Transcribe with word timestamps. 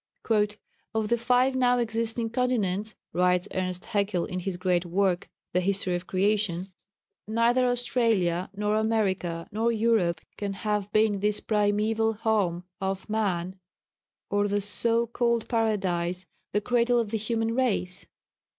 "Of 0.95 1.09
the 1.09 1.17
five 1.19 1.55
now 1.55 1.77
existing 1.77 2.31
continents," 2.31 2.95
writes 3.13 3.47
Ernst 3.53 3.85
Haeckel, 3.85 4.25
in 4.25 4.39
his 4.39 4.57
great 4.57 4.83
work 4.83 5.29
"The 5.53 5.59
History 5.61 5.93
of 5.93 6.07
Creation," 6.07 6.73
"neither 7.27 7.67
Australia, 7.67 8.49
nor 8.55 8.77
America, 8.77 9.47
nor 9.51 9.71
Europe 9.71 10.21
can 10.37 10.53
have 10.53 10.91
been 10.91 11.19
this 11.19 11.39
primæval 11.39 12.17
home 12.17 12.63
[of 12.81 13.07
man], 13.11 13.59
or 14.31 14.47
the 14.47 14.59
so 14.61 15.05
called 15.05 15.47
'Paradise,' 15.47 16.25
the 16.51 16.61
'cradle 16.61 16.97
of 16.97 17.11
the 17.11 17.17
human 17.19 17.53
race.' 17.53 18.07